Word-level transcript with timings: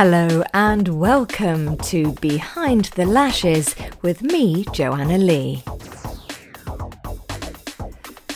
Hello 0.00 0.44
and 0.54 0.86
welcome 0.86 1.76
to 1.78 2.12
Behind 2.20 2.84
the 2.94 3.04
Lashes 3.04 3.74
with 4.00 4.22
me, 4.22 4.64
Joanna 4.72 5.18
Lee. 5.18 5.64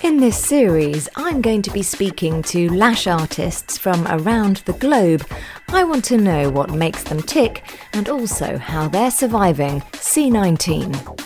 In 0.02 0.16
this 0.16 0.36
series, 0.36 1.08
I'm 1.14 1.40
going 1.40 1.62
to 1.62 1.70
be 1.70 1.84
speaking 1.84 2.42
to 2.42 2.68
lash 2.74 3.06
artists 3.06 3.78
from 3.78 4.04
around 4.08 4.56
the 4.66 4.72
globe. 4.72 5.24
I 5.68 5.84
want 5.84 6.04
to 6.06 6.18
know 6.18 6.50
what 6.50 6.70
makes 6.70 7.04
them 7.04 7.22
tick 7.22 7.62
and 7.92 8.08
also 8.08 8.58
how 8.58 8.88
they're 8.88 9.12
surviving 9.12 9.82
C19. 9.92 11.21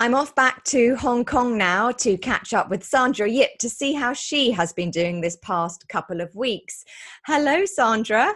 19. 0.00 0.14
I'm 0.14 0.20
off 0.20 0.34
back 0.34 0.64
to 0.64 0.96
Hong 0.96 1.24
Kong 1.24 1.56
now 1.56 1.92
to 1.92 2.16
catch 2.16 2.52
up 2.52 2.68
with 2.68 2.84
Sandra 2.84 3.28
Yip 3.28 3.50
to 3.60 3.68
see 3.68 3.92
how 3.92 4.12
she 4.12 4.50
has 4.50 4.72
been 4.72 4.90
doing 4.90 5.20
this 5.20 5.36
past 5.36 5.88
couple 5.88 6.20
of 6.20 6.34
weeks. 6.34 6.84
Hello, 7.26 7.64
Sandra. 7.64 8.32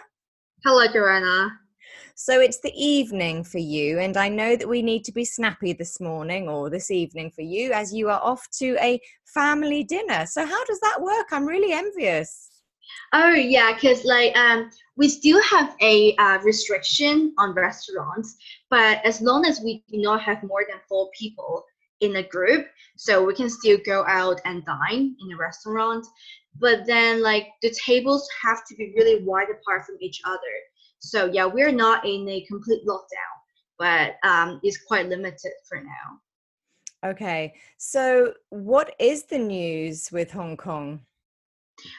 Hello, 0.65 0.87
Joanna. 0.93 1.49
So 2.15 2.41
it's 2.41 2.61
the 2.61 2.73
evening 2.75 3.45
for 3.45 3.59
you, 3.59 3.99
and 4.01 4.17
I 4.17 4.29
know 4.29 4.57
that 4.57 4.69
we 4.69 4.83
need 4.83 5.05
to 5.05 5.13
be 5.13 5.25
snappy 5.25 5.73
this 5.73 6.01
morning 6.01 6.49
or 6.49 6.69
this 6.69 6.91
evening 6.91 7.31
for 7.31 7.43
you 7.43 7.73
as 7.73 7.93
you 7.93 8.09
are 8.09 8.21
off 8.23 8.47
to 8.59 8.77
a 8.81 9.01
family 9.25 9.85
dinner. 9.85 10.27
So, 10.27 10.45
how 10.45 10.65
does 10.65 10.81
that 10.81 11.01
work? 11.01 11.29
I'm 11.31 11.47
really 11.47 11.73
envious. 11.73 12.58
Oh 13.13 13.33
yeah, 13.33 13.73
because 13.73 14.05
like 14.05 14.37
um, 14.37 14.71
we 14.97 15.09
still 15.09 15.43
have 15.43 15.75
a 15.81 16.15
uh, 16.17 16.39
restriction 16.43 17.33
on 17.39 17.55
restaurants, 17.55 18.37
but 18.69 19.05
as 19.05 19.21
long 19.21 19.47
as 19.47 19.61
we 19.61 19.83
do 19.89 19.99
not 19.99 20.21
have 20.23 20.43
more 20.43 20.65
than 20.69 20.79
four 20.89 21.09
people 21.19 21.65
in 22.01 22.17
a 22.17 22.23
group, 22.23 22.67
so 22.97 23.25
we 23.25 23.35
can 23.35 23.49
still 23.49 23.79
go 23.85 24.05
out 24.07 24.41
and 24.45 24.65
dine 24.65 25.17
in 25.21 25.33
a 25.33 25.37
restaurant. 25.37 26.07
But 26.61 26.87
then 26.87 27.23
like 27.23 27.49
the 27.63 27.75
tables 27.85 28.29
have 28.43 28.67
to 28.67 28.75
be 28.75 28.93
really 28.97 29.25
wide 29.25 29.49
apart 29.51 29.87
from 29.87 29.97
each 30.01 30.21
other. 30.25 30.39
So 30.99 31.27
yeah, 31.27 31.47
we're 31.47 31.73
not 31.73 32.05
in 32.05 32.29
a 32.29 32.45
complete 32.47 32.85
lockdown, 32.87 33.37
but 33.79 34.17
um, 34.29 34.61
it's 34.63 34.79
quite 34.87 35.09
limited 35.09 35.53
for 35.69 35.81
now. 35.81 37.11
Okay, 37.11 37.55
so 37.77 38.35
what 38.51 38.95
is 38.99 39.25
the 39.25 39.39
news 39.39 40.11
with 40.11 40.33
Hong 40.33 40.57
Kong? 40.57 41.01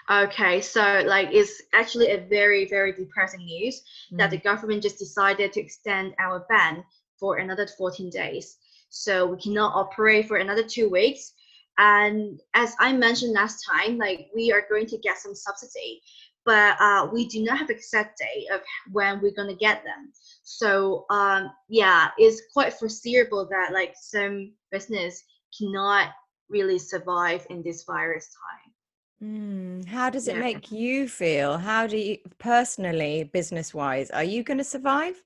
Okay, 0.10 0.62
so 0.62 1.04
like 1.06 1.30
it's 1.32 1.62
actually 1.74 2.12
a 2.12 2.26
very 2.30 2.68
very 2.68 2.92
depressing 2.92 3.46
news 3.46 3.82
mm. 4.12 4.18
that 4.18 4.30
the 4.32 4.38
mm. 4.38 4.44
government 4.44 4.84
just 4.84 5.00
decided 5.00 5.54
to 5.54 5.62
extend 5.62 6.14
our 6.20 6.46
ban 6.50 6.84
for 7.20 7.38
another 7.38 7.68
14 7.68 8.10
days. 8.10 8.58
So 8.90 9.28
we 9.28 9.38
cannot 9.38 9.76
operate 9.76 10.28
for 10.28 10.38
another 10.38 10.64
two 10.64 10.90
weeks. 10.90 11.34
And 11.78 12.40
as 12.56 12.76
I 12.80 12.92
mentioned 12.92 13.34
last 13.34 13.64
time, 13.64 13.98
like 13.98 14.30
we 14.36 14.52
are 14.52 14.66
going 14.70 14.88
to 14.88 14.98
get 14.98 15.18
some 15.18 15.36
subsidy 15.36 16.02
but 16.50 16.82
uh, 16.82 17.08
we 17.14 17.28
do 17.28 17.44
not 17.44 17.60
have 17.60 17.70
a 17.70 17.80
set 17.80 18.16
date 18.18 18.48
of 18.52 18.62
when 18.92 19.22
we're 19.22 19.36
going 19.36 19.50
to 19.50 19.56
get 19.56 19.84
them. 19.84 20.12
So 20.42 21.06
um, 21.12 21.52
yeah, 21.68 22.10
it's 22.18 22.42
quite 22.54 22.74
foreseeable 22.74 23.48
that 23.52 23.72
like 23.72 23.94
some 23.96 24.54
business 24.72 25.24
cannot 25.56 26.10
really 26.50 26.80
survive 26.80 27.46
in 27.50 27.62
this 27.62 27.84
virus 27.84 28.30
time. 28.30 28.69
Mm, 29.22 29.86
how 29.86 30.10
does 30.10 30.28
it 30.28 30.36
yeah. 30.36 30.42
make 30.42 30.72
you 30.72 31.08
feel? 31.08 31.58
How 31.58 31.88
do 31.88 31.98
you 31.98 32.18
personally, 32.38 33.30
business 33.34 33.74
wise, 33.74 34.10
are 34.12 34.24
you 34.24 34.44
going 34.44 34.60
to 34.60 34.64
survive? 34.64 35.22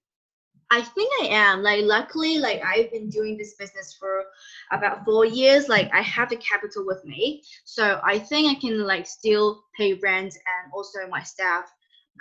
I 0.71 0.81
think 0.81 1.11
I 1.21 1.27
am. 1.27 1.61
Like, 1.61 1.83
luckily, 1.83 2.39
like 2.39 2.63
I've 2.65 2.91
been 2.91 3.09
doing 3.09 3.37
this 3.37 3.53
business 3.59 3.95
for 3.99 4.23
about 4.71 5.05
four 5.05 5.25
years. 5.25 5.69
Like, 5.69 5.93
I 5.93 6.01
have 6.01 6.29
the 6.29 6.37
capital 6.37 6.85
with 6.87 7.05
me, 7.05 7.43
so 7.63 8.01
I 8.03 8.17
think 8.17 8.49
I 8.49 8.59
can 8.59 8.79
like 8.79 9.05
still 9.05 9.63
pay 9.77 9.93
rent 9.93 10.33
and 10.33 10.71
also 10.73 11.07
my 11.09 11.21
staff 11.21 11.65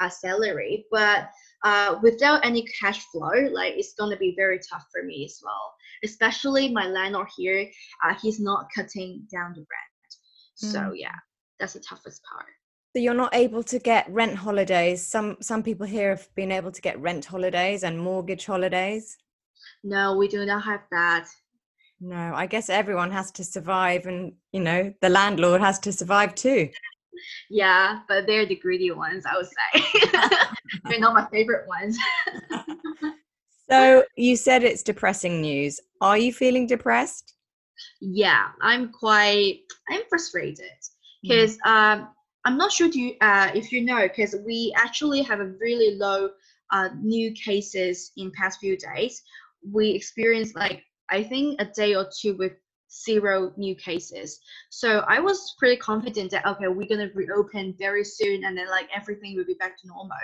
a 0.00 0.11
salary. 0.11 0.84
But 0.91 1.31
uh, 1.65 1.97
without 2.03 2.44
any 2.44 2.66
cash 2.81 3.00
flow, 3.06 3.49
like 3.53 3.75
it's 3.77 3.94
gonna 3.94 4.16
be 4.16 4.34
very 4.37 4.59
tough 4.59 4.84
for 4.93 5.03
me 5.03 5.25
as 5.25 5.41
well. 5.43 5.75
Especially 6.05 6.71
my 6.71 6.87
landlord 6.87 7.28
here, 7.37 7.69
uh, 8.05 8.15
he's 8.21 8.41
not 8.41 8.69
cutting 8.75 9.27
down 9.32 9.53
the 9.55 9.61
rent. 9.61 10.16
So 10.55 10.78
mm. 10.78 10.93
yeah, 10.97 11.15
that's 11.58 11.74
the 11.74 11.80
toughest 11.80 12.22
part. 12.30 12.46
So 12.94 13.00
you're 13.00 13.14
not 13.14 13.34
able 13.34 13.62
to 13.64 13.78
get 13.78 14.10
rent 14.10 14.36
holidays. 14.36 15.06
Some 15.06 15.36
some 15.40 15.62
people 15.62 15.86
here 15.86 16.10
have 16.10 16.28
been 16.34 16.52
able 16.52 16.70
to 16.70 16.80
get 16.82 17.00
rent 17.00 17.24
holidays 17.24 17.84
and 17.84 17.98
mortgage 17.98 18.44
holidays. 18.44 19.16
No, 19.82 20.16
we 20.16 20.28
do 20.28 20.44
not 20.44 20.62
have 20.64 20.82
that. 20.90 21.26
No, 22.00 22.34
I 22.34 22.46
guess 22.46 22.68
everyone 22.68 23.10
has 23.12 23.30
to 23.32 23.44
survive 23.44 24.06
and 24.06 24.34
you 24.52 24.60
know, 24.60 24.92
the 25.00 25.08
landlord 25.08 25.62
has 25.62 25.78
to 25.80 25.92
survive 25.92 26.34
too. 26.34 26.68
Yeah, 27.48 28.00
but 28.08 28.26
they're 28.26 28.46
the 28.46 28.56
greedy 28.56 28.90
ones, 28.90 29.24
I 29.24 29.36
would 29.36 29.46
say. 29.46 30.08
they're 30.84 30.98
not 30.98 31.14
my 31.14 31.26
favorite 31.30 31.66
ones. 31.69 31.96
so 33.70 34.04
you 34.16 34.36
said 34.36 34.64
it's 34.64 34.82
depressing 34.82 35.40
news. 35.40 35.80
Are 36.00 36.19
you 36.19 36.32
feeling 36.32 36.66
depressed? 36.66 37.34
Yeah, 38.00 38.48
I'm 38.60 38.92
quite 38.92 39.60
I'm 39.90 40.02
frustrated 40.10 40.81
because 41.22 41.59
mm. 41.59 41.71
um 41.71 42.09
I'm 42.44 42.56
not 42.56 42.72
sure 42.72 42.88
you, 42.88 43.15
uh, 43.21 43.50
if 43.55 43.71
you 43.71 43.84
know, 43.84 44.03
because 44.03 44.34
we 44.44 44.75
actually 44.77 45.22
have 45.22 45.41
a 45.41 45.53
really 45.60 45.97
low 45.97 46.31
uh, 46.72 46.88
new 47.00 47.33
cases 47.33 48.10
in 48.16 48.33
past 48.33 48.59
few 48.59 48.77
days. 48.77 49.22
We 49.71 49.91
experienced 49.91 50.56
like 50.56 50.82
I 51.11 51.22
think 51.22 51.61
a 51.61 51.66
day 51.66 51.94
or 51.94 52.09
two 52.21 52.37
with 52.37 52.53
zero 52.91 53.53
new 53.56 53.75
cases. 53.77 54.41
So 54.71 55.05
I 55.09 55.21
was 55.21 55.55
pretty 55.59 55.77
confident 55.77 56.31
that 56.32 56.44
okay, 56.47 56.66
we're 56.66 56.88
gonna 56.88 57.11
reopen 57.15 57.77
very 57.78 58.05
soon, 58.05 58.44
and 58.44 58.59
then 58.59 58.69
like 58.69 58.88
everything 58.94 59.37
will 59.37 59.44
be 59.44 59.55
back 59.55 59.78
to 59.81 59.87
normal. 59.87 60.16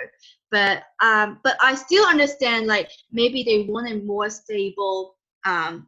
But 0.51 0.83
um, 1.01 1.39
but 1.43 1.55
I 1.61 1.75
still 1.75 2.05
understand 2.05 2.67
like 2.67 2.91
maybe 3.11 3.43
they 3.43 3.71
want 3.71 3.89
a 3.89 3.95
more 3.95 4.29
stable, 4.29 5.15
um, 5.45 5.87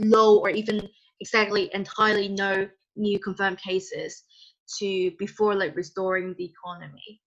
low 0.00 0.38
or 0.38 0.50
even 0.50 0.86
exactly 1.20 1.70
entirely 1.72 2.28
no 2.28 2.68
new 2.96 3.18
confirmed 3.18 3.58
cases 3.58 4.24
to 4.78 5.10
before 5.18 5.54
like 5.54 5.74
restoring 5.76 6.34
the 6.38 6.44
economy 6.44 7.20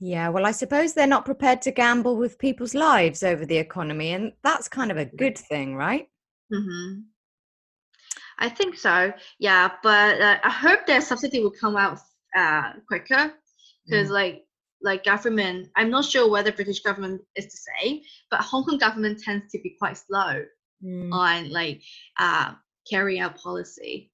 yeah 0.00 0.28
well 0.28 0.46
i 0.46 0.50
suppose 0.50 0.92
they're 0.92 1.06
not 1.06 1.24
prepared 1.24 1.62
to 1.62 1.70
gamble 1.70 2.16
with 2.16 2.38
people's 2.38 2.74
lives 2.74 3.22
over 3.22 3.46
the 3.46 3.56
economy 3.56 4.12
and 4.12 4.32
that's 4.42 4.68
kind 4.68 4.90
of 4.90 4.96
a 4.96 5.04
good 5.04 5.38
thing 5.38 5.76
right 5.76 6.08
mm-hmm. 6.52 7.00
i 8.38 8.48
think 8.48 8.76
so 8.76 9.12
yeah 9.38 9.70
but 9.82 10.20
uh, 10.20 10.38
i 10.42 10.50
hope 10.50 10.80
that 10.86 11.02
subsidy 11.02 11.40
will 11.40 11.52
come 11.60 11.76
out 11.76 11.98
uh, 12.36 12.72
quicker 12.88 13.32
because 13.86 14.08
mm. 14.08 14.12
like 14.12 14.44
like 14.82 15.04
government 15.04 15.68
i'm 15.76 15.90
not 15.90 16.04
sure 16.04 16.28
whether 16.28 16.50
british 16.50 16.80
government 16.80 17.20
is 17.36 17.44
the 17.46 17.58
same 17.80 18.00
but 18.30 18.40
hong 18.40 18.64
kong 18.64 18.78
government 18.78 19.20
tends 19.22 19.50
to 19.52 19.58
be 19.60 19.76
quite 19.78 19.96
slow 19.96 20.42
mm. 20.84 21.12
on 21.12 21.50
like 21.50 21.80
uh, 22.18 22.52
carrying 22.90 23.20
out 23.20 23.38
policy 23.38 24.10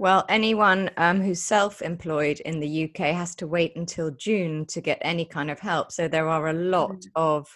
well, 0.00 0.24
anyone 0.30 0.90
um, 0.96 1.20
who's 1.20 1.42
self 1.42 1.82
employed 1.82 2.40
in 2.46 2.58
the 2.58 2.84
UK 2.84 3.08
has 3.14 3.34
to 3.34 3.46
wait 3.46 3.76
until 3.76 4.10
June 4.12 4.64
to 4.64 4.80
get 4.80 4.96
any 5.02 5.26
kind 5.26 5.50
of 5.50 5.60
help. 5.60 5.92
So 5.92 6.08
there 6.08 6.26
are 6.26 6.48
a 6.48 6.54
lot 6.54 6.92
mm. 6.92 7.06
of 7.16 7.46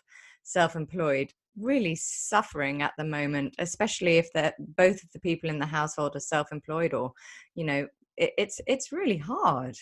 self 0.43 0.77
employed 0.77 1.33
really 1.59 1.95
suffering 1.95 2.83
at 2.83 2.93
the 2.99 3.05
moment, 3.05 3.55
especially 3.59 4.19
if 4.19 4.31
they're, 4.35 4.53
both 4.77 5.03
of 5.03 5.11
the 5.15 5.21
people 5.21 5.49
in 5.49 5.59
the 5.59 5.65
household 5.65 6.17
are 6.17 6.21
self 6.21 6.53
employed 6.53 6.93
or, 6.93 7.13
you 7.55 7.65
know, 7.65 7.89
it, 8.19 8.33
it's, 8.37 8.61
it's 8.67 8.93
really 8.93 9.17
hard. 9.17 9.75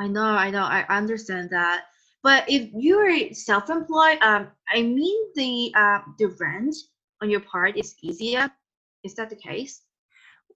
I 0.00 0.08
know, 0.08 0.20
I 0.20 0.50
know, 0.50 0.64
I 0.64 0.84
understand 0.88 1.50
that. 1.52 1.84
But 2.24 2.50
if 2.50 2.68
you're 2.74 3.32
self 3.32 3.70
employed, 3.70 4.18
um, 4.22 4.48
I 4.68 4.82
mean, 4.82 5.30
the, 5.36 5.72
uh, 5.78 6.00
the 6.18 6.34
rent 6.40 6.74
on 7.22 7.30
your 7.30 7.42
part 7.42 7.76
is 7.76 7.94
easier. 8.02 8.50
Is 9.04 9.14
that 9.14 9.30
the 9.30 9.36
case? 9.36 9.82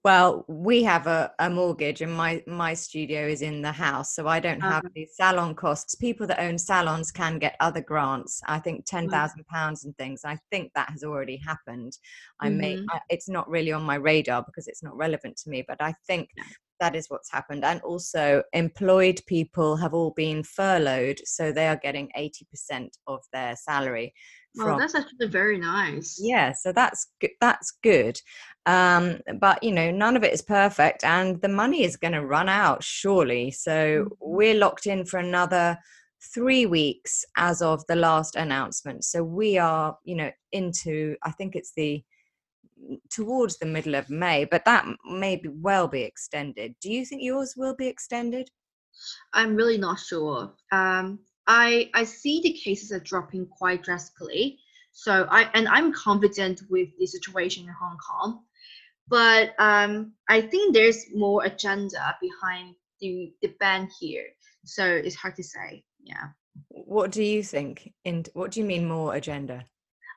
Well 0.03 0.43
we 0.47 0.83
have 0.83 1.07
a, 1.07 1.31
a 1.39 1.49
mortgage 1.49 2.01
and 2.01 2.13
my 2.13 2.43
my 2.45 2.73
studio 2.73 3.25
is 3.25 3.41
in 3.41 3.61
the 3.61 3.71
house 3.71 4.13
so 4.13 4.27
i 4.27 4.39
don't 4.39 4.61
have 4.61 4.83
uh-huh. 4.83 4.89
the 4.95 5.07
salon 5.13 5.55
costs 5.55 5.95
people 5.95 6.27
that 6.27 6.39
own 6.39 6.57
salons 6.57 7.11
can 7.11 7.39
get 7.39 7.55
other 7.59 7.81
grants 7.81 8.41
i 8.47 8.59
think 8.59 8.85
10,000 8.85 9.09
mm-hmm. 9.09 9.55
pounds 9.55 9.85
and 9.85 9.97
things 9.97 10.21
i 10.25 10.37
think 10.51 10.71
that 10.75 10.89
has 10.89 11.03
already 11.03 11.37
happened 11.37 11.97
i 12.41 12.47
mm-hmm. 12.47 12.57
may 12.57 12.85
I, 12.89 12.99
it's 13.09 13.29
not 13.29 13.49
really 13.49 13.71
on 13.71 13.83
my 13.83 13.95
radar 13.95 14.43
because 14.43 14.67
it's 14.67 14.83
not 14.83 14.95
relevant 14.97 15.37
to 15.37 15.49
me 15.49 15.63
but 15.67 15.81
i 15.81 15.93
think 16.05 16.29
that 16.79 16.95
is 16.95 17.09
what's 17.09 17.31
happened 17.31 17.63
and 17.63 17.79
also 17.81 18.43
employed 18.51 19.21
people 19.25 19.77
have 19.77 19.93
all 19.93 20.11
been 20.11 20.43
furloughed 20.43 21.19
so 21.23 21.51
they 21.51 21.67
are 21.67 21.77
getting 21.77 22.09
80% 22.17 22.89
of 23.07 23.21
their 23.31 23.55
salary 23.55 24.13
from, 24.55 24.75
oh, 24.75 24.79
that's 24.79 24.95
actually 24.95 25.27
very 25.27 25.57
nice. 25.57 26.19
Yeah, 26.21 26.53
so 26.53 26.71
that's 26.71 27.07
good. 27.19 27.31
That's 27.41 27.73
good. 27.81 28.19
Um, 28.65 29.19
but 29.39 29.63
you 29.63 29.71
know, 29.71 29.91
none 29.91 30.15
of 30.15 30.23
it 30.23 30.33
is 30.33 30.41
perfect, 30.41 31.03
and 31.03 31.41
the 31.41 31.49
money 31.49 31.83
is 31.83 31.97
going 31.97 32.13
to 32.13 32.25
run 32.25 32.49
out 32.49 32.83
surely. 32.83 33.51
So 33.51 34.05
mm-hmm. 34.05 34.13
we're 34.19 34.55
locked 34.55 34.87
in 34.87 35.05
for 35.05 35.19
another 35.19 35.77
three 36.33 36.65
weeks 36.65 37.25
as 37.35 37.61
of 37.61 37.85
the 37.87 37.95
last 37.95 38.35
announcement. 38.35 39.03
So 39.03 39.23
we 39.23 39.57
are, 39.57 39.97
you 40.03 40.15
know, 40.15 40.31
into 40.51 41.15
I 41.23 41.31
think 41.31 41.55
it's 41.55 41.73
the 41.75 42.03
towards 43.09 43.57
the 43.57 43.65
middle 43.65 43.95
of 43.95 44.09
May, 44.09 44.45
but 44.45 44.65
that 44.65 44.85
may 45.05 45.37
be 45.37 45.49
well 45.49 45.87
be 45.87 46.03
extended. 46.03 46.75
Do 46.81 46.91
you 46.91 47.05
think 47.05 47.23
yours 47.23 47.55
will 47.57 47.75
be 47.75 47.87
extended? 47.87 48.49
I'm 49.33 49.55
really 49.55 49.77
not 49.77 49.99
sure. 49.99 50.53
Um, 50.71 51.19
I 51.47 51.89
I 51.93 52.03
see 52.03 52.41
the 52.41 52.53
cases 52.53 52.91
are 52.91 52.99
dropping 52.99 53.47
quite 53.47 53.83
drastically. 53.83 54.59
So 54.91 55.27
I 55.29 55.49
and 55.53 55.67
I'm 55.67 55.93
confident 55.93 56.61
with 56.69 56.89
the 56.99 57.07
situation 57.07 57.63
in 57.63 57.73
Hong 57.73 57.97
Kong, 57.97 58.43
but 59.07 59.53
um, 59.59 60.13
I 60.29 60.41
think 60.41 60.73
there's 60.73 61.05
more 61.13 61.43
agenda 61.43 62.15
behind 62.21 62.75
the 63.01 63.33
the 63.41 63.49
ban 63.59 63.89
here. 63.99 64.25
So 64.65 64.85
it's 64.85 65.15
hard 65.15 65.35
to 65.35 65.43
say. 65.43 65.83
Yeah. 66.03 66.29
What 66.69 67.11
do 67.11 67.23
you 67.23 67.43
think? 67.43 67.91
In 68.05 68.25
what 68.33 68.51
do 68.51 68.59
you 68.59 68.65
mean 68.65 68.87
more 68.87 69.15
agenda? 69.15 69.65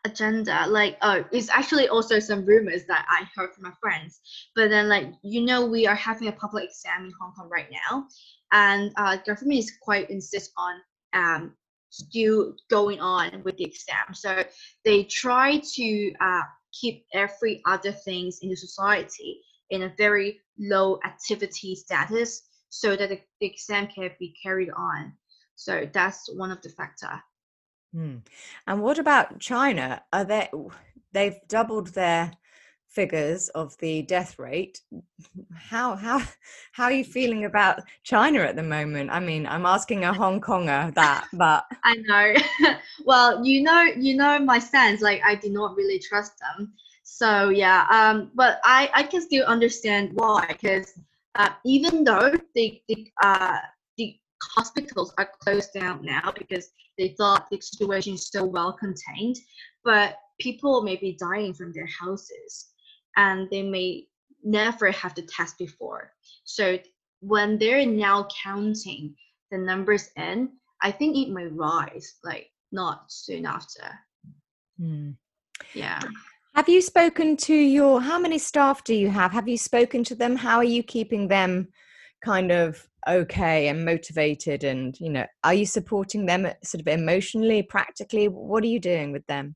agenda 0.06 0.66
like 0.68 0.96
oh 1.02 1.24
it's 1.32 1.50
actually 1.50 1.88
also 1.88 2.20
some 2.20 2.44
rumors 2.44 2.84
that 2.86 3.04
i 3.08 3.24
heard 3.34 3.52
from 3.52 3.64
my 3.64 3.72
friends 3.80 4.20
but 4.54 4.70
then 4.70 4.88
like 4.88 5.12
you 5.22 5.40
know 5.40 5.66
we 5.66 5.84
are 5.84 5.96
having 5.96 6.28
a 6.28 6.32
public 6.32 6.64
exam 6.64 7.06
in 7.06 7.12
hong 7.20 7.32
kong 7.32 7.48
right 7.50 7.70
now 7.72 8.06
and 8.52 8.92
uh 8.96 9.16
government 9.26 9.58
is 9.58 9.72
quite 9.82 10.08
insist 10.08 10.52
on 10.56 10.74
um 11.16 11.52
still 11.90 12.54
going 12.70 13.00
on 13.00 13.42
with 13.44 13.56
the 13.56 13.64
exam 13.64 14.12
so 14.12 14.44
they 14.84 15.04
try 15.04 15.58
to 15.58 16.12
uh 16.20 16.42
keep 16.78 17.04
every 17.14 17.62
other 17.66 17.92
things 17.92 18.40
in 18.42 18.50
the 18.50 18.56
society 18.56 19.40
in 19.70 19.82
a 19.82 19.94
very 19.96 20.40
low 20.58 20.98
activity 21.04 21.74
status 21.74 22.48
so 22.68 22.94
that 22.96 23.08
the, 23.08 23.20
the 23.40 23.46
exam 23.46 23.86
can 23.86 24.10
be 24.18 24.34
carried 24.42 24.70
on 24.76 25.12
so 25.54 25.88
that's 25.92 26.28
one 26.34 26.50
of 26.50 26.60
the 26.62 26.68
factor 26.70 27.22
Hmm. 27.96 28.16
And 28.66 28.82
what 28.82 28.98
about 28.98 29.38
China? 29.38 30.02
Are 30.12 30.24
they 30.24 30.50
they've 31.12 31.38
doubled 31.48 31.88
their 31.88 32.32
figures 32.96 33.50
of 33.50 33.76
the 33.78 34.02
death 34.02 34.38
rate. 34.38 34.80
How 35.70 35.96
how 35.96 36.18
how 36.72 36.84
are 36.84 36.92
you 37.00 37.04
feeling 37.04 37.44
about 37.44 37.80
China 38.02 38.40
at 38.40 38.56
the 38.56 38.62
moment? 38.62 39.10
I 39.10 39.20
mean, 39.20 39.46
I'm 39.46 39.66
asking 39.66 40.04
a 40.04 40.12
Hong 40.12 40.40
Konger 40.40 40.94
that, 40.94 41.26
but 41.32 41.64
I 41.84 41.94
know. 42.08 42.26
well, 43.04 43.44
you 43.44 43.62
know, 43.62 43.82
you 44.06 44.16
know 44.16 44.38
my 44.38 44.58
sense. 44.58 45.02
Like 45.02 45.20
I 45.24 45.34
did 45.34 45.52
not 45.52 45.76
really 45.76 45.98
trust 45.98 46.32
them. 46.44 46.72
So 47.04 47.50
yeah, 47.50 47.80
um, 47.98 48.30
but 48.34 48.60
I 48.64 48.90
I 48.94 49.02
can 49.02 49.20
still 49.20 49.46
understand 49.46 50.04
why 50.14 50.46
because 50.48 50.88
uh, 51.34 51.50
even 51.64 52.04
though 52.04 52.32
the 52.54 52.66
the 52.88 52.98
uh 53.22 53.58
the 53.98 54.16
hospitals 54.56 55.12
are 55.18 55.28
closed 55.42 55.72
down 55.74 55.96
now 56.02 56.32
because 56.42 56.66
they 56.98 57.08
thought 57.18 57.46
the 57.50 57.60
situation 57.60 58.14
is 58.14 58.28
so 58.28 58.44
well 58.44 58.72
contained, 58.72 59.36
but 59.84 60.16
people 60.40 60.82
may 60.82 60.96
be 60.96 61.16
dying 61.28 61.52
from 61.54 61.72
their 61.72 61.90
houses 62.02 62.72
and 63.16 63.48
they 63.50 63.62
may 63.62 64.06
never 64.44 64.90
have 64.90 65.14
the 65.14 65.22
test 65.22 65.58
before. 65.58 66.12
So 66.44 66.78
when 67.20 67.58
they're 67.58 67.86
now 67.86 68.28
counting 68.42 69.14
the 69.50 69.58
numbers 69.58 70.10
in, 70.16 70.50
I 70.82 70.90
think 70.90 71.16
it 71.16 71.30
may 71.30 71.46
rise, 71.46 72.16
like 72.22 72.50
not 72.72 73.10
soon 73.10 73.46
after. 73.46 73.98
Hmm. 74.78 75.10
Yeah. 75.74 76.00
Have 76.54 76.68
you 76.68 76.80
spoken 76.80 77.36
to 77.38 77.54
your, 77.54 78.00
how 78.00 78.18
many 78.18 78.38
staff 78.38 78.84
do 78.84 78.94
you 78.94 79.10
have? 79.10 79.32
Have 79.32 79.48
you 79.48 79.58
spoken 79.58 80.04
to 80.04 80.14
them? 80.14 80.36
How 80.36 80.56
are 80.56 80.64
you 80.64 80.82
keeping 80.82 81.28
them 81.28 81.68
kind 82.24 82.50
of 82.50 82.86
okay 83.08 83.68
and 83.68 83.84
motivated 83.84 84.64
and 84.64 84.98
you 84.98 85.08
know 85.08 85.24
are 85.44 85.54
you 85.54 85.64
supporting 85.64 86.26
them 86.26 86.46
sort 86.64 86.80
of 86.80 86.88
emotionally 86.88 87.62
practically 87.62 88.26
what 88.26 88.64
are 88.64 88.68
you 88.68 88.80
doing 88.80 89.12
with 89.12 89.24
them 89.26 89.54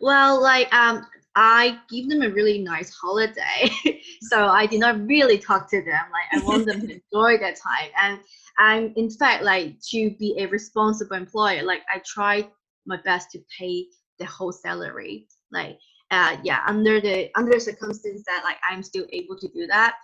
well 0.00 0.40
like 0.40 0.72
um 0.72 1.04
i 1.36 1.78
give 1.88 2.08
them 2.08 2.22
a 2.22 2.28
really 2.28 2.58
nice 2.58 2.90
holiday. 2.90 3.70
So 4.22 4.46
i 4.46 4.66
did 4.66 4.80
not 4.80 5.06
really 5.06 5.38
talk 5.38 5.68
to 5.70 5.82
them 5.82 6.04
like 6.12 6.28
i 6.32 6.44
want 6.44 6.66
them 6.66 6.80
to 6.80 7.00
enjoy 7.12 7.38
their 7.38 7.54
time. 7.54 7.90
And 8.00 8.20
i'm 8.58 8.92
in 8.96 9.10
fact 9.10 9.42
like 9.42 9.80
to 9.90 10.10
be 10.18 10.36
a 10.38 10.46
responsible 10.46 11.16
employer 11.16 11.62
like 11.62 11.82
i 11.94 12.00
tried 12.04 12.48
my 12.86 12.98
best 13.04 13.30
to 13.32 13.40
pay 13.58 13.86
the 14.18 14.26
whole 14.26 14.52
salary. 14.52 15.26
Like 15.50 15.78
uh, 16.10 16.36
yeah 16.42 16.60
under 16.66 17.00
the 17.00 17.30
under 17.36 17.52
the 17.52 17.60
circumstance 17.60 18.22
that 18.26 18.42
like 18.44 18.56
i'm 18.68 18.82
still 18.82 19.06
able 19.12 19.36
to 19.38 19.48
do 19.48 19.66
that. 19.66 19.96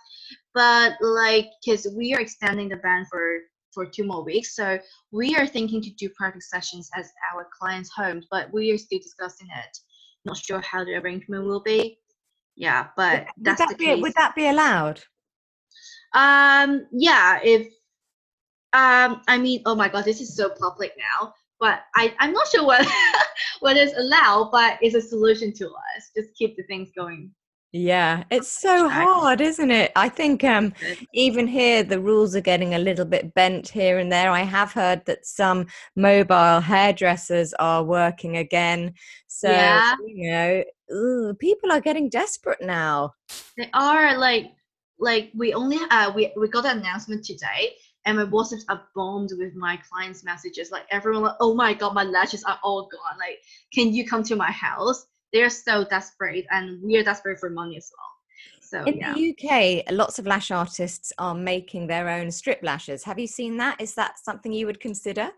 But 0.53 0.93
like 1.01 1.49
because 1.63 1.87
we 1.95 2.13
are 2.15 2.21
extending 2.21 2.69
the 2.69 2.77
ban 2.77 3.05
for 3.09 3.39
for 3.73 3.85
two 3.85 4.05
more 4.05 4.23
weeks 4.23 4.55
so 4.55 4.79
we 5.11 5.35
are 5.35 5.45
thinking 5.45 5.81
to 5.81 5.91
do 5.91 6.09
private 6.17 6.41
sessions 6.41 6.89
at 6.95 7.05
our 7.31 7.47
clients 7.59 7.91
homes 7.95 8.25
but 8.31 8.51
we 8.51 8.71
are 8.71 8.77
still 8.77 8.97
discussing 8.97 9.47
it 9.55 9.77
not 10.27 10.37
sure 10.37 10.61
how 10.61 10.83
the 10.83 10.95
arrangement 10.95 11.45
will 11.45 11.61
be 11.61 11.97
yeah 12.55 12.87
but 12.95 13.19
would, 13.19 13.27
that's 13.45 13.59
would 13.59 13.69
that 13.69 13.77
the 13.77 13.77
be, 13.77 13.85
case. 13.85 14.01
would 14.01 14.13
that 14.13 14.35
be 14.35 14.47
allowed 14.47 15.01
um 16.13 16.85
yeah 16.91 17.39
if 17.43 17.67
um 18.73 19.21
i 19.27 19.37
mean 19.37 19.61
oh 19.65 19.75
my 19.75 19.89
god 19.89 20.05
this 20.05 20.21
is 20.21 20.35
so 20.35 20.49
public 20.49 20.93
now 20.97 21.33
but 21.59 21.81
I, 21.95 22.13
I'm 22.19 22.33
not 22.33 22.47
sure 22.47 22.65
what 22.65 22.87
what 23.59 23.77
is 23.77 23.93
allowed, 23.93 24.49
but 24.51 24.77
it's 24.81 24.95
a 24.95 25.01
solution 25.01 25.53
to 25.53 25.67
us. 25.67 26.11
Just 26.15 26.35
keep 26.35 26.55
the 26.55 26.63
things 26.63 26.89
going. 26.95 27.31
Yeah, 27.73 28.23
it's 28.31 28.51
so 28.51 28.87
hard, 28.87 29.41
isn't 29.41 29.71
it? 29.71 29.91
I 29.95 30.07
think 30.07 30.43
um, 30.43 30.73
even 31.13 31.47
here 31.47 31.83
the 31.83 31.99
rules 31.99 32.35
are 32.35 32.41
getting 32.41 32.73
a 32.73 32.79
little 32.79 33.05
bit 33.05 33.33
bent 33.33 33.67
here 33.67 33.99
and 33.99 34.09
there. 34.11 34.31
I 34.31 34.41
have 34.41 34.71
heard 34.71 35.05
that 35.05 35.25
some 35.25 35.67
mobile 35.95 36.61
hairdressers 36.61 37.53
are 37.55 37.83
working 37.83 38.37
again. 38.37 38.93
So 39.27 39.51
yeah. 39.51 39.95
you 40.05 40.31
know, 40.31 40.63
ooh, 40.93 41.33
people 41.33 41.71
are 41.71 41.81
getting 41.81 42.09
desperate 42.09 42.61
now. 42.61 43.13
They 43.57 43.69
are 43.73 44.17
like 44.17 44.53
like 44.99 45.31
we 45.35 45.53
only 45.53 45.77
uh 45.91 46.11
we 46.15 46.33
we 46.37 46.47
got 46.47 46.65
an 46.65 46.79
announcement 46.79 47.25
today 47.25 47.75
and 48.07 48.17
my 48.17 48.23
WhatsApps 48.23 48.63
are 48.69 48.81
bombed 48.95 49.31
with 49.37 49.53
my 49.55 49.77
clients' 49.89 50.23
messages. 50.23 50.71
Like 50.71 50.85
everyone, 50.89 51.23
like, 51.23 51.35
oh 51.41 51.53
my 51.53 51.73
god, 51.73 51.93
my 51.93 52.03
lashes 52.03 52.45
are 52.45 52.57
all 52.63 52.83
gone. 52.83 53.19
Like, 53.19 53.39
can 53.73 53.93
you 53.93 54.07
come 54.07 54.23
to 54.23 54.35
my 54.37 54.49
house? 54.49 55.05
They're 55.33 55.49
so 55.49 55.85
desperate, 55.85 56.45
and 56.51 56.81
we 56.81 56.97
are 56.97 57.03
desperate 57.03 57.39
for 57.39 57.49
money 57.49 57.77
as 57.77 57.91
well. 57.97 58.17
So 58.61 58.83
in 58.83 58.97
yeah. 58.97 59.13
the 59.13 59.31
UK, 59.31 59.91
lots 59.91 60.19
of 60.19 60.27
lash 60.27 60.51
artists 60.51 61.13
are 61.17 61.33
making 61.33 61.87
their 61.87 62.09
own 62.09 62.31
strip 62.31 62.59
lashes. 62.63 63.03
Have 63.03 63.17
you 63.17 63.27
seen 63.27 63.57
that? 63.57 63.79
Is 63.79 63.95
that 63.95 64.19
something 64.19 64.51
you 64.51 64.65
would 64.65 64.79
consider? 64.79 65.29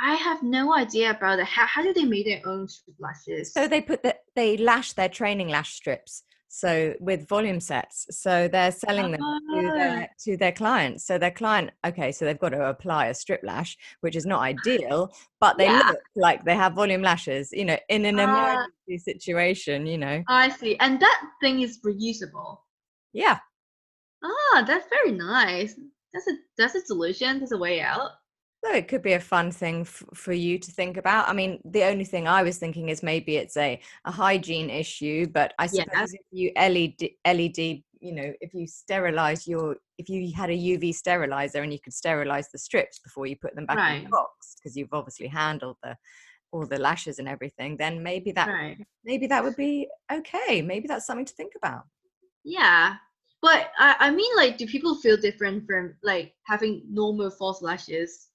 I 0.00 0.14
have 0.14 0.42
no 0.42 0.74
idea 0.74 1.10
about 1.10 1.38
it. 1.38 1.46
How, 1.46 1.66
how 1.66 1.82
do 1.82 1.94
they 1.94 2.04
make 2.04 2.26
their 2.26 2.42
own 2.46 2.68
strip 2.68 2.96
lashes? 2.98 3.52
So 3.52 3.66
they 3.66 3.80
put 3.80 4.02
the, 4.02 4.16
they 4.34 4.56
lash 4.56 4.92
their 4.92 5.08
training 5.08 5.48
lash 5.48 5.74
strips 5.74 6.24
so 6.48 6.94
with 7.00 7.28
volume 7.28 7.60
sets 7.60 8.06
so 8.10 8.48
they're 8.48 8.72
selling 8.72 9.12
them 9.12 9.20
to 9.20 9.62
their 9.62 10.08
ah. 10.10 10.14
to 10.24 10.36
their 10.36 10.52
clients. 10.52 11.04
So 11.04 11.18
their 11.18 11.30
client 11.30 11.70
okay 11.86 12.12
so 12.12 12.24
they've 12.24 12.38
got 12.38 12.50
to 12.50 12.68
apply 12.68 13.06
a 13.06 13.14
strip 13.14 13.40
lash 13.42 13.76
which 14.00 14.16
is 14.16 14.26
not 14.26 14.40
ideal 14.40 15.12
but 15.40 15.58
they 15.58 15.66
yeah. 15.66 15.82
look 15.88 15.98
like 16.14 16.44
they 16.44 16.54
have 16.54 16.74
volume 16.74 17.02
lashes 17.02 17.50
you 17.52 17.64
know 17.64 17.78
in 17.88 18.04
an 18.04 18.18
uh, 18.18 18.24
emergency 18.24 18.98
situation 18.98 19.86
you 19.86 19.98
know. 19.98 20.22
I 20.28 20.48
see 20.50 20.76
and 20.78 21.00
that 21.00 21.22
thing 21.40 21.60
is 21.60 21.80
reusable? 21.84 22.58
Yeah. 23.12 23.38
Ah 24.24 24.64
that's 24.66 24.88
very 24.88 25.12
nice. 25.12 25.74
That's 26.12 26.28
a 26.28 26.32
that's 26.56 26.74
a 26.74 26.80
solution 26.80 27.38
there's 27.38 27.52
a 27.52 27.58
way 27.58 27.80
out 27.80 28.10
so 28.66 28.74
it 28.74 28.88
could 28.88 29.02
be 29.02 29.12
a 29.12 29.20
fun 29.20 29.50
thing 29.50 29.82
f- 29.82 30.02
for 30.14 30.32
you 30.32 30.58
to 30.58 30.70
think 30.70 30.96
about. 30.96 31.28
I 31.28 31.32
mean, 31.32 31.60
the 31.64 31.84
only 31.84 32.04
thing 32.04 32.26
I 32.26 32.42
was 32.42 32.58
thinking 32.58 32.88
is 32.88 33.02
maybe 33.02 33.36
it's 33.36 33.56
a, 33.56 33.80
a 34.04 34.10
hygiene 34.10 34.70
issue, 34.70 35.26
but 35.28 35.54
I 35.58 35.66
suppose 35.66 36.12
yeah. 36.12 36.20
if 36.20 36.26
you 36.30 36.52
LED, 36.56 37.10
LED, 37.26 37.82
you 38.00 38.12
know, 38.12 38.32
if 38.40 38.54
you 38.54 38.66
sterilize 38.66 39.46
your, 39.46 39.76
if 39.98 40.08
you 40.08 40.32
had 40.34 40.50
a 40.50 40.56
UV 40.56 40.94
sterilizer 40.94 41.62
and 41.62 41.72
you 41.72 41.78
could 41.80 41.92
sterilize 41.92 42.50
the 42.50 42.58
strips 42.58 42.98
before 42.98 43.26
you 43.26 43.36
put 43.36 43.54
them 43.54 43.66
back 43.66 43.76
right. 43.76 43.98
in 43.98 44.04
the 44.04 44.10
box, 44.10 44.56
because 44.56 44.76
you've 44.76 44.92
obviously 44.92 45.28
handled 45.28 45.76
the 45.82 45.96
all 46.52 46.64
the 46.64 46.78
lashes 46.78 47.18
and 47.18 47.28
everything, 47.28 47.76
then 47.76 48.02
maybe 48.02 48.30
that 48.32 48.48
right. 48.48 48.78
maybe 49.04 49.26
that 49.26 49.42
would 49.42 49.56
be 49.56 49.88
okay. 50.12 50.62
Maybe 50.62 50.86
that's 50.86 51.06
something 51.06 51.26
to 51.26 51.34
think 51.34 51.52
about. 51.56 51.82
Yeah, 52.44 52.94
but 53.42 53.70
I, 53.78 53.96
I 53.98 54.10
mean, 54.10 54.34
like, 54.36 54.56
do 54.56 54.66
people 54.66 54.94
feel 54.94 55.16
different 55.16 55.66
from 55.66 55.96
like 56.02 56.34
having 56.44 56.82
normal 56.88 57.30
false 57.30 57.62
lashes 57.62 58.28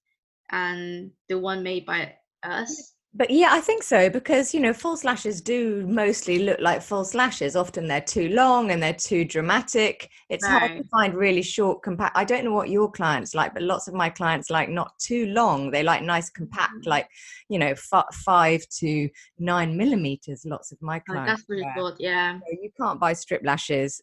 and 0.52 1.12
the 1.30 1.40
one 1.40 1.64
made 1.64 1.86
by 1.86 2.14
us? 2.44 2.94
But 3.14 3.30
yeah 3.30 3.50
i 3.52 3.60
think 3.60 3.84
so 3.84 4.10
because 4.10 4.54
you 4.54 4.62
know 4.62 4.72
false 4.72 5.04
lashes 5.04 5.42
do 5.42 5.86
mostly 5.86 6.40
look 6.40 6.62
like 6.62 6.82
false 6.82 7.14
lashes 7.14 7.58
often 7.58 7.86
they're 7.86 8.00
too 8.00 8.30
long 8.30 8.72
and 8.72 8.82
they're 8.82 8.94
too 8.94 9.26
dramatic. 9.26 10.10
It's 10.30 10.48
right. 10.48 10.60
hard 10.60 10.78
to 10.78 10.88
find 10.88 11.14
really 11.14 11.42
short 11.42 11.84
compact 11.84 12.16
i 12.16 12.24
don't 12.24 12.46
know 12.46 12.54
what 12.54 12.70
your 12.70 12.90
clients 12.90 13.36
like 13.36 13.54
but 13.54 13.64
lots 13.64 13.90
of 13.90 13.94
my 13.94 14.10
clients 14.10 14.50
like 14.50 14.70
not 14.70 14.98
too 14.98 15.26
long. 15.28 15.72
They 15.72 15.84
like 15.84 16.04
nice 16.04 16.30
compact 16.30 16.74
mm-hmm. 16.82 16.90
like 16.90 17.08
you 17.50 17.60
know 17.60 17.74
f- 17.94 18.16
five 18.26 18.66
to 18.80 19.10
nine 19.40 19.76
millimeters 19.76 20.46
lots 20.46 20.72
of 20.72 20.82
my 20.82 21.00
clients 21.00 21.30
oh, 21.30 21.36
that's 21.36 21.50
really 21.50 21.68
good 21.76 21.96
yeah. 22.00 22.40
So 22.40 22.58
you 22.62 22.72
can't 22.80 23.00
buy 23.00 23.12
strip 23.12 23.42
lashes 23.44 24.02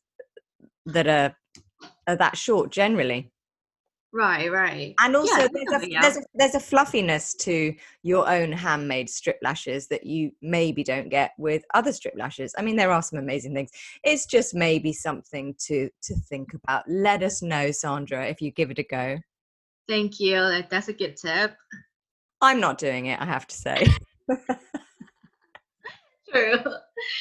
that 0.85 1.07
are, 1.07 1.35
are 2.07 2.17
that 2.17 2.37
short 2.37 2.71
generally 2.71 3.33
Right, 4.13 4.51
right. 4.51 4.95
And 5.01 5.15
also, 5.15 5.37
yeah, 5.37 5.49
there's, 5.53 5.83
a, 5.83 5.91
yeah. 5.91 6.01
there's, 6.01 6.17
a, 6.17 6.23
there's 6.35 6.55
a 6.55 6.61
fluffiness 6.61 7.35
to 7.35 7.75
your 8.03 8.29
own 8.29 8.53
handmade 8.53 9.11
strip 9.11 9.39
lashes 9.43 9.87
that 9.89 10.07
you 10.07 10.31
maybe 10.41 10.83
don't 10.83 11.11
get 11.11 11.33
with 11.39 11.63
other 11.75 11.93
strip 11.93 12.15
lashes. 12.17 12.55
I 12.57 12.63
mean, 12.63 12.77
there 12.77 12.91
are 12.91 13.03
some 13.03 13.19
amazing 13.19 13.55
things. 13.55 13.71
It's 14.05 14.25
just 14.25 14.55
maybe 14.55 14.95
something 14.95 15.55
to 15.67 15.91
to 16.03 16.15
think 16.15 16.55
about. 16.55 16.85
Let 16.89 17.23
us 17.23 17.43
know, 17.43 17.71
Sandra, 17.71 18.27
if 18.27 18.41
you 18.41 18.51
give 18.51 18.71
it 18.71 18.79
a 18.79 18.83
go. 18.83 19.19
Thank 19.89 20.21
you. 20.21 20.63
That's 20.71 20.89
a 20.89 20.95
good 20.95 21.17
tip. 21.17 21.55
I'm 22.41 22.61
not 22.61 22.79
doing 22.79 23.07
it, 23.07 23.21
I 23.21 23.25
have 23.27 23.47
to 23.47 23.55
say. 23.55 23.87
True. 26.33 26.59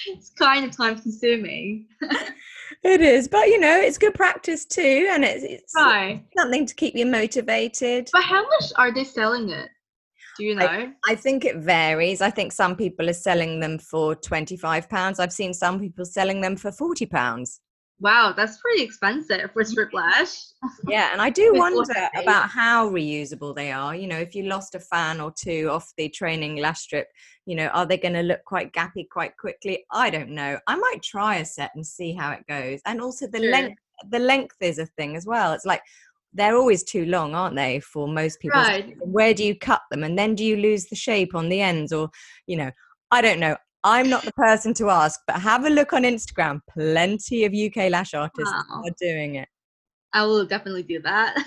It's 0.07 0.31
kind 0.31 0.65
of 0.65 0.75
time 0.75 0.99
consuming. 0.99 1.87
it 2.83 3.01
is, 3.01 3.27
but 3.27 3.47
you 3.47 3.59
know, 3.59 3.79
it's 3.79 3.97
good 3.97 4.13
practice 4.13 4.65
too, 4.65 5.09
and 5.11 5.23
it's, 5.23 5.43
it's 5.43 5.73
right. 5.75 6.23
something 6.37 6.65
to 6.65 6.75
keep 6.75 6.95
you 6.95 7.05
motivated. 7.05 8.09
But 8.13 8.23
how 8.23 8.43
much 8.43 8.71
are 8.75 8.93
they 8.93 9.03
selling 9.03 9.49
it? 9.49 9.69
Do 10.37 10.45
you 10.45 10.55
know? 10.55 10.65
I, 10.65 10.93
I, 11.07 11.15
think 11.15 11.45
it 11.45 11.57
varies. 11.57 12.21
I 12.21 12.29
think 12.29 12.51
some 12.51 12.75
people 12.75 13.09
are 13.09 13.13
selling 13.13 13.59
them 13.59 13.79
for 13.79 14.15
£25. 14.15 15.19
I've 15.19 15.33
seen 15.33 15.53
some 15.53 15.79
people 15.79 16.05
selling 16.05 16.41
them 16.41 16.55
for 16.55 16.69
£40. 16.69 17.59
Wow, 17.99 18.33
that's 18.35 18.57
pretty 18.57 18.83
expensive 18.83 19.51
for 19.53 19.63
strip 19.63 19.91
lash. 19.91 20.35
yeah, 20.87 21.11
and 21.11 21.21
I 21.21 21.29
do 21.31 21.53
wonder 21.55 21.93
about 22.15 22.49
how 22.49 22.89
reusable 22.89 23.55
they 23.55 23.71
are. 23.71 23.95
You 23.95 24.07
know, 24.07 24.17
if 24.17 24.35
you 24.35 24.43
lost 24.43 24.75
a 24.75 24.79
fan 24.79 25.19
or 25.19 25.33
two 25.35 25.69
off 25.71 25.91
the 25.97 26.07
training 26.09 26.57
lash 26.57 26.81
strip, 26.81 27.07
you 27.45 27.55
know, 27.55 27.67
are 27.67 27.85
they 27.85 27.97
going 27.97 28.13
to 28.13 28.21
look 28.21 28.43
quite 28.45 28.71
gappy 28.71 29.09
quite 29.09 29.35
quickly? 29.37 29.83
I 29.91 30.09
don't 30.09 30.29
know. 30.29 30.59
I 30.67 30.75
might 30.75 31.01
try 31.01 31.37
a 31.37 31.45
set 31.45 31.71
and 31.73 31.85
see 31.85 32.13
how 32.13 32.31
it 32.31 32.45
goes. 32.47 32.81
And 32.85 33.01
also 33.01 33.25
the 33.25 33.39
sure. 33.39 33.51
length 33.51 33.79
the 34.09 34.19
length 34.19 34.57
is 34.61 34.79
a 34.79 34.85
thing 34.85 35.15
as 35.15 35.25
well. 35.25 35.53
It's 35.53 35.65
like 35.65 35.81
they're 36.33 36.55
always 36.55 36.83
too 36.83 37.05
long, 37.05 37.33
aren't 37.33 37.55
they, 37.55 37.79
for 37.79 38.07
most 38.07 38.39
people? 38.39 38.61
Right. 38.61 38.95
Where 39.01 39.33
do 39.33 39.43
you 39.43 39.57
cut 39.57 39.81
them? 39.89 40.03
And 40.03 40.17
then 40.17 40.35
do 40.35 40.43
you 40.43 40.57
lose 40.57 40.85
the 40.85 40.95
shape 40.95 41.33
on 41.33 41.49
the 41.49 41.61
ends? 41.61 41.91
Or, 41.91 42.09
you 42.45 42.57
know, 42.57 42.71
I 43.11 43.21
don't 43.21 43.39
know. 43.39 43.57
I'm 43.87 44.09
not 44.09 44.23
the 44.23 44.33
person 44.33 44.73
to 44.75 44.89
ask, 44.89 45.21
but 45.27 45.39
have 45.39 45.63
a 45.63 45.69
look 45.69 45.93
on 45.93 46.03
Instagram. 46.03 46.59
Plenty 46.69 47.45
of 47.45 47.53
UK 47.53 47.89
lash 47.89 48.13
artists 48.13 48.53
wow. 48.53 48.81
are 48.83 48.95
doing 48.99 49.35
it. 49.35 49.47
I 50.13 50.25
will 50.25 50.45
definitely 50.45 50.83
do 50.83 51.01
that. 51.03 51.41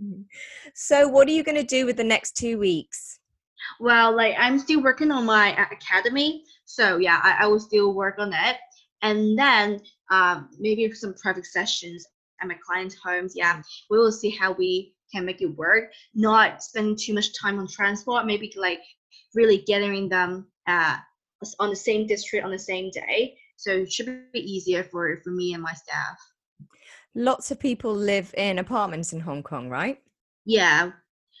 so, 0.74 1.08
what 1.08 1.26
are 1.28 1.30
you 1.30 1.42
going 1.42 1.56
to 1.56 1.62
do 1.62 1.86
with 1.86 1.96
the 1.96 2.04
next 2.04 2.36
two 2.36 2.58
weeks? 2.58 3.18
Well, 3.80 4.14
like 4.14 4.34
I'm 4.38 4.58
still 4.58 4.82
working 4.82 5.10
on 5.10 5.24
my 5.24 5.56
academy, 5.72 6.44
so 6.66 6.98
yeah, 6.98 7.20
I, 7.22 7.44
I 7.44 7.46
will 7.46 7.60
still 7.60 7.94
work 7.94 8.16
on 8.18 8.34
it, 8.34 8.56
and 9.00 9.38
then 9.38 9.80
um, 10.10 10.50
maybe 10.58 10.92
some 10.92 11.14
private 11.14 11.46
sessions 11.46 12.06
at 12.42 12.48
my 12.48 12.56
clients' 12.66 12.96
homes. 13.02 13.32
Yeah, 13.34 13.62
we 13.88 13.96
will 13.96 14.12
see 14.12 14.28
how 14.28 14.52
we 14.52 14.94
can 15.10 15.24
make 15.24 15.40
it 15.40 15.56
work. 15.56 15.84
Not 16.14 16.62
spending 16.62 16.98
too 17.00 17.14
much 17.14 17.28
time 17.40 17.58
on 17.58 17.66
transport. 17.66 18.26
Maybe 18.26 18.52
like 18.56 18.82
really 19.34 19.58
gathering 19.58 20.10
them 20.10 20.48
uh, 20.66 20.98
on 21.58 21.70
the 21.70 21.76
same 21.76 22.06
district 22.06 22.44
on 22.44 22.50
the 22.50 22.58
same 22.58 22.90
day. 22.90 23.36
So 23.56 23.70
it 23.72 23.92
should 23.92 24.32
be 24.32 24.40
easier 24.40 24.82
for 24.84 25.20
for 25.22 25.30
me 25.30 25.54
and 25.54 25.62
my 25.62 25.72
staff. 25.72 26.18
Lots 27.14 27.50
of 27.50 27.60
people 27.60 27.94
live 27.94 28.34
in 28.36 28.58
apartments 28.58 29.12
in 29.12 29.20
Hong 29.20 29.42
Kong, 29.42 29.68
right? 29.68 30.00
Yeah. 30.44 30.92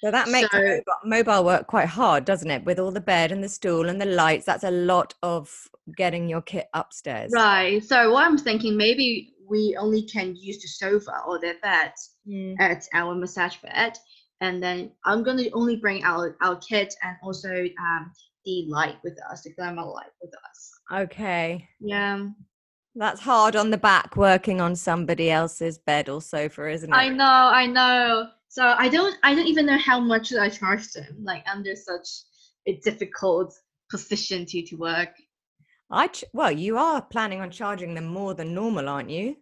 So 0.04 0.10
that 0.10 0.28
makes 0.28 0.50
so, 0.50 0.80
mobile, 1.04 1.44
work 1.44 1.68
quite 1.68 1.88
hard, 1.88 2.24
doesn't 2.24 2.50
it? 2.50 2.64
With 2.64 2.80
all 2.80 2.90
the 2.90 3.00
bed 3.00 3.30
and 3.30 3.42
the 3.42 3.48
stool 3.48 3.88
and 3.88 4.00
the 4.00 4.06
lights, 4.06 4.44
that's 4.44 4.64
a 4.64 4.70
lot 4.70 5.14
of 5.22 5.68
getting 5.96 6.28
your 6.28 6.42
kit 6.42 6.66
upstairs. 6.74 7.30
Right. 7.32 7.82
So 7.82 8.12
what 8.12 8.26
I'm 8.26 8.36
thinking, 8.36 8.76
maybe 8.76 9.32
we 9.48 9.76
only 9.78 10.02
can 10.02 10.34
use 10.34 10.60
the 10.60 10.68
sofa 10.68 11.12
or 11.26 11.38
the 11.38 11.54
bed 11.62 11.92
mm. 12.26 12.56
at 12.58 12.84
our 12.94 13.14
massage 13.14 13.56
bed, 13.58 13.96
and 14.40 14.62
then 14.62 14.90
I'm 15.04 15.22
gonna 15.22 15.44
only 15.52 15.76
bring 15.76 16.04
our 16.04 16.36
our 16.42 16.56
kit 16.56 16.94
and 17.02 17.16
also 17.22 17.52
um, 17.52 18.12
the 18.44 18.66
light 18.68 18.96
with 19.04 19.18
us, 19.30 19.42
the 19.42 19.52
glamour 19.54 19.84
light 19.84 20.12
with 20.20 20.32
us. 20.50 20.70
Okay. 20.92 21.68
Yeah. 21.80 22.28
That's 22.94 23.20
hard 23.20 23.56
on 23.56 23.70
the 23.70 23.78
back 23.78 24.16
working 24.16 24.60
on 24.60 24.76
somebody 24.76 25.30
else's 25.30 25.78
bed 25.78 26.08
or 26.08 26.20
sofa, 26.20 26.68
isn't 26.68 26.92
it? 26.92 26.96
I 26.96 27.08
know, 27.08 27.24
I 27.24 27.66
know. 27.66 28.28
So 28.48 28.74
I 28.76 28.88
don't 28.90 29.16
I 29.22 29.34
don't 29.34 29.46
even 29.46 29.64
know 29.64 29.78
how 29.78 29.98
much 29.98 30.34
I 30.34 30.50
charge 30.50 30.92
them, 30.92 31.16
like 31.22 31.42
under 31.50 31.74
such 31.74 32.06
a 32.66 32.78
difficult 32.84 33.54
position 33.90 34.44
to 34.46 34.62
to 34.62 34.76
work. 34.76 35.08
I 35.90 36.08
ch- 36.08 36.24
well, 36.34 36.50
you 36.50 36.76
are 36.76 37.00
planning 37.00 37.40
on 37.40 37.50
charging 37.50 37.94
them 37.94 38.06
more 38.06 38.34
than 38.34 38.54
normal, 38.54 38.90
aren't 38.90 39.10
you? 39.10 39.36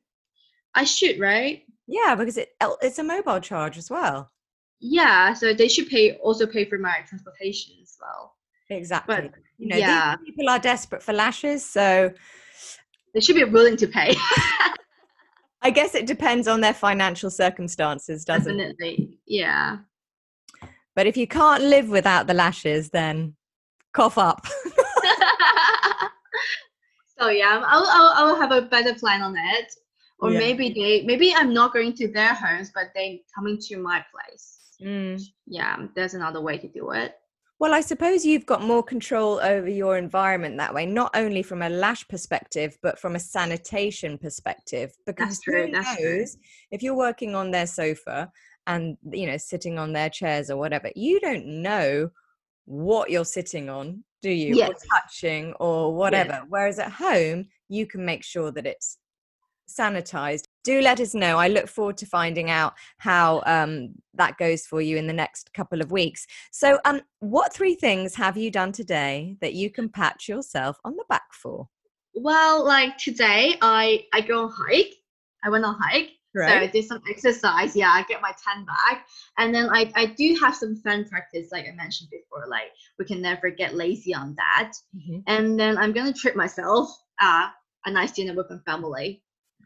I 0.74 0.84
should, 0.84 1.18
right? 1.18 1.64
Yeah, 1.88 2.14
because 2.14 2.36
it 2.36 2.50
it's 2.82 3.00
a 3.00 3.02
mobile 3.02 3.40
charge 3.40 3.76
as 3.78 3.90
well. 3.90 4.30
Yeah, 4.78 5.34
so 5.34 5.52
they 5.52 5.68
should 5.68 5.88
pay 5.88 6.12
also 6.18 6.46
pay 6.46 6.64
for 6.64 6.78
my 6.78 7.00
transportation 7.08 7.74
as 7.82 7.96
well. 8.00 8.34
Exactly. 8.70 9.16
But, 9.16 9.32
you 9.58 9.68
know, 9.68 9.76
yeah. 9.76 10.16
people 10.24 10.48
are 10.48 10.58
desperate 10.58 11.02
for 11.02 11.12
lashes, 11.12 11.64
so 11.64 12.12
they 13.14 13.20
should 13.20 13.36
be 13.36 13.44
willing 13.44 13.76
to 13.76 13.86
pay. 13.86 14.14
I 15.62 15.70
guess 15.70 15.94
it 15.94 16.06
depends 16.06 16.48
on 16.48 16.60
their 16.62 16.72
financial 16.72 17.30
circumstances, 17.30 18.24
doesn't 18.24 18.56
Definitely. 18.56 18.88
it? 18.88 18.96
Definitely. 18.96 19.18
Yeah. 19.26 19.78
But 20.96 21.06
if 21.06 21.16
you 21.16 21.26
can't 21.26 21.64
live 21.64 21.88
without 21.88 22.26
the 22.26 22.34
lashes, 22.34 22.90
then 22.90 23.34
cough 23.92 24.16
up. 24.18 24.46
so 27.18 27.28
yeah, 27.28 27.62
I'll, 27.66 27.86
I'll, 27.86 28.12
I'll 28.14 28.36
have 28.40 28.52
a 28.52 28.62
better 28.62 28.94
plan 28.94 29.22
on 29.22 29.36
it. 29.36 29.72
Or 30.20 30.30
yeah. 30.30 30.38
maybe 30.38 30.70
they 30.70 31.02
maybe 31.06 31.34
I'm 31.34 31.54
not 31.54 31.72
going 31.72 31.94
to 31.94 32.08
their 32.08 32.34
homes, 32.34 32.70
but 32.74 32.90
they 32.94 33.22
coming 33.34 33.58
to 33.68 33.78
my 33.78 34.04
place. 34.12 34.58
Mm. 34.82 35.22
Yeah, 35.46 35.86
there's 35.94 36.14
another 36.14 36.42
way 36.42 36.58
to 36.58 36.68
do 36.68 36.90
it. 36.90 37.14
Well, 37.60 37.74
I 37.74 37.82
suppose 37.82 38.24
you've 38.24 38.46
got 38.46 38.62
more 38.62 38.82
control 38.82 39.38
over 39.42 39.68
your 39.68 39.98
environment 39.98 40.56
that 40.56 40.72
way, 40.72 40.86
not 40.86 41.10
only 41.14 41.42
from 41.42 41.60
a 41.60 41.68
lash 41.68 42.08
perspective, 42.08 42.78
but 42.82 42.98
from 42.98 43.16
a 43.16 43.20
sanitation 43.20 44.16
perspective. 44.16 44.96
Because 45.04 45.38
true, 45.40 45.66
who 45.66 45.72
knows 45.72 46.38
if 46.70 46.82
you're 46.82 46.96
working 46.96 47.34
on 47.34 47.50
their 47.50 47.66
sofa 47.66 48.32
and 48.66 48.96
you 49.10 49.26
know 49.26 49.36
sitting 49.36 49.78
on 49.78 49.92
their 49.92 50.08
chairs 50.08 50.50
or 50.50 50.56
whatever, 50.56 50.90
you 50.96 51.20
don't 51.20 51.44
know 51.44 52.10
what 52.64 53.10
you're 53.10 53.26
sitting 53.26 53.68
on, 53.68 54.04
do 54.22 54.30
you? 54.30 54.54
Yes. 54.56 54.70
Or 54.70 54.98
touching 54.98 55.52
or 55.60 55.94
whatever. 55.94 56.38
Yes. 56.40 56.46
Whereas 56.48 56.78
at 56.78 56.92
home, 56.92 57.48
you 57.68 57.84
can 57.84 58.06
make 58.06 58.24
sure 58.24 58.50
that 58.52 58.64
it's 58.64 58.96
sanitized 59.76 60.44
do 60.64 60.80
let 60.80 61.00
us 61.00 61.14
know. 61.14 61.38
I 61.38 61.48
look 61.48 61.68
forward 61.68 61.96
to 61.98 62.06
finding 62.06 62.50
out 62.50 62.74
how 62.98 63.42
um, 63.46 63.94
that 64.14 64.36
goes 64.38 64.66
for 64.66 64.80
you 64.80 64.96
in 64.96 65.06
the 65.06 65.12
next 65.12 65.52
couple 65.54 65.80
of 65.80 65.90
weeks. 65.90 66.26
So, 66.50 66.78
um, 66.84 67.00
what 67.20 67.52
three 67.52 67.74
things 67.74 68.14
have 68.16 68.36
you 68.36 68.50
done 68.50 68.72
today 68.72 69.36
that 69.40 69.54
you 69.54 69.70
can 69.70 69.88
pat 69.88 70.28
yourself 70.28 70.78
on 70.84 70.96
the 70.96 71.04
back 71.08 71.32
for? 71.32 71.68
Well, 72.14 72.64
like 72.64 72.98
today, 72.98 73.56
I 73.62 74.04
I 74.12 74.20
go 74.20 74.44
on 74.44 74.52
hike. 74.52 74.94
I 75.44 75.50
went 75.50 75.64
on 75.64 75.76
hike. 75.80 76.10
Right. 76.32 76.48
So 76.48 76.56
I 76.58 76.66
did 76.68 76.84
some 76.84 77.02
exercise. 77.10 77.74
Yeah, 77.74 77.90
I 77.92 78.04
get 78.04 78.22
my 78.22 78.32
10 78.54 78.64
back, 78.64 79.06
and 79.38 79.54
then 79.54 79.68
I 79.70 79.90
I 79.96 80.06
do 80.06 80.38
have 80.40 80.54
some 80.54 80.76
fun 80.76 81.04
practice, 81.08 81.48
like 81.50 81.66
I 81.66 81.74
mentioned 81.74 82.10
before. 82.10 82.46
Like 82.48 82.70
we 82.98 83.04
can 83.04 83.22
never 83.22 83.50
get 83.50 83.74
lazy 83.74 84.14
on 84.14 84.36
that. 84.36 84.72
Mm-hmm. 84.94 85.20
And 85.26 85.58
then 85.58 85.78
I'm 85.78 85.92
gonna 85.92 86.12
treat 86.12 86.36
myself 86.36 86.90
uh, 87.20 87.48
a 87.86 87.90
nice 87.90 88.12
dinner 88.12 88.34
with 88.34 88.50
my 88.50 88.58
family. 88.70 89.22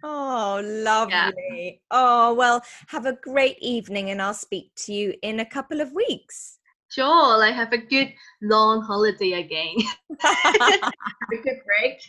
Oh, 0.07 0.61
lovely. 0.63 1.33
Yeah. 1.49 1.71
Oh, 1.91 2.35
well, 2.35 2.63
have 2.89 3.07
a 3.07 3.15
great 3.15 3.57
evening 3.63 4.11
and 4.11 4.21
I'll 4.21 4.35
speak 4.35 4.71
to 4.85 4.93
you 4.93 5.15
in 5.23 5.41
a 5.41 5.47
couple 5.47 5.81
of 5.81 5.93
weeks. 5.93 6.59
Sure, 6.91 7.39
like 7.39 7.55
have 7.55 7.73
a 7.73 7.79
good 7.79 8.13
long 8.43 8.83
holiday 8.83 9.33
again. 9.33 9.77
have 10.21 10.93
a 11.33 11.37
good 11.43 11.59
break. 11.65 12.03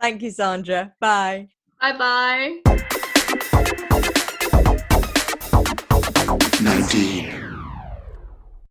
Thank 0.00 0.22
you, 0.22 0.30
Sandra. 0.30 0.94
Bye. 1.00 1.48
Bye 1.80 1.98
bye. 1.98 2.60
19. 6.62 7.49